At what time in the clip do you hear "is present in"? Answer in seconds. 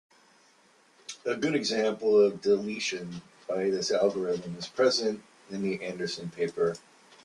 4.57-5.61